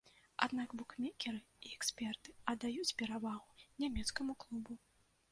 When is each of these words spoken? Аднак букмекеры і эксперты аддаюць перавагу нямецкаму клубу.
Аднак 0.43 0.69
букмекеры 0.79 1.41
і 1.67 1.73
эксперты 1.77 2.33
аддаюць 2.53 2.93
перавагу 3.01 3.49
нямецкаму 3.85 4.33
клубу. 4.45 4.79